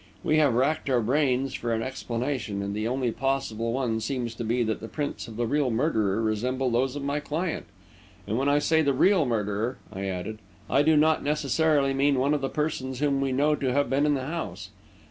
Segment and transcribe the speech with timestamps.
[0.23, 4.43] We have racked our brains for an explanation, and the only possible one seems to
[4.43, 7.67] be that the prints of the real murderer resemble those of my client.
[8.25, 12.33] And when I say the real murderer," I added, "I do not necessarily mean one
[12.33, 14.71] of the persons whom we know to have been in the house.